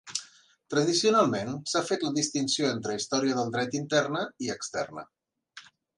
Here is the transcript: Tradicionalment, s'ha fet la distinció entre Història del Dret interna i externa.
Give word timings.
Tradicionalment, 0.73 1.51
s'ha 1.73 1.83
fet 1.89 2.05
la 2.07 2.11
distinció 2.17 2.71
entre 2.77 2.95
Història 3.01 3.39
del 3.41 3.53
Dret 3.57 3.77
interna 3.81 4.25
i 4.47 4.51
externa. 4.59 5.05